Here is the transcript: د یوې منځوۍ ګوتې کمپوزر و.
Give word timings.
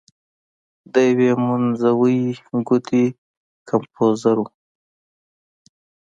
د 0.93 0.95
یوې 1.09 1.31
منځوۍ 1.43 2.19
ګوتې 2.67 3.03
کمپوزر 3.69 4.37
و. 4.41 4.45